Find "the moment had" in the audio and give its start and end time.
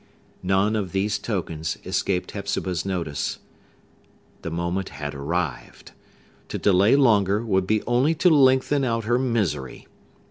4.41-5.13